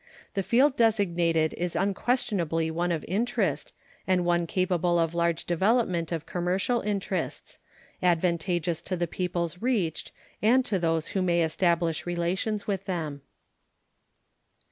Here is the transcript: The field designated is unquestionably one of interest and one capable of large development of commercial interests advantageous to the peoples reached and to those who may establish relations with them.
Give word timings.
The 0.33 0.41
field 0.41 0.75
designated 0.75 1.53
is 1.59 1.75
unquestionably 1.75 2.71
one 2.71 2.91
of 2.91 3.05
interest 3.07 3.71
and 4.07 4.25
one 4.25 4.47
capable 4.47 4.97
of 4.97 5.13
large 5.13 5.45
development 5.45 6.11
of 6.11 6.25
commercial 6.25 6.81
interests 6.81 7.59
advantageous 8.01 8.81
to 8.81 8.97
the 8.97 9.05
peoples 9.05 9.61
reached 9.61 10.11
and 10.41 10.65
to 10.65 10.79
those 10.79 11.09
who 11.09 11.21
may 11.21 11.43
establish 11.43 12.07
relations 12.07 12.65
with 12.65 12.85
them. 12.85 13.21